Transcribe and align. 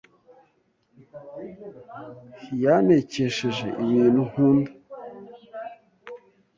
Yantekesheje 2.63 3.67
ibintu 3.83 4.21
nkunda. 4.29 4.71